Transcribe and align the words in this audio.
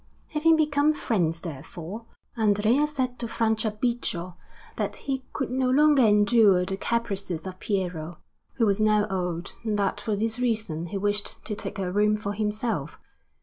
Having 0.29 0.55
become 0.55 0.93
friends, 0.95 1.41
therefore, 1.41 2.07
Andrea 2.35 2.87
said 2.87 3.19
to 3.19 3.27
Franciabigio 3.27 4.35
that 4.75 4.95
he 4.95 5.23
could 5.31 5.51
no 5.51 5.69
longer 5.69 6.01
endure 6.01 6.65
the 6.65 6.75
caprices 6.75 7.45
of 7.45 7.59
Piero, 7.59 8.17
who 8.55 8.65
was 8.65 8.81
now 8.81 9.05
old, 9.11 9.53
and 9.63 9.77
that 9.77 10.01
for 10.01 10.15
this 10.15 10.39
reason 10.39 10.87
he 10.87 10.97
wished 10.97 11.45
to 11.45 11.53
take 11.55 11.77
a 11.77 11.91
room 11.91 12.17
for 12.17 12.33
himself. 12.33 12.97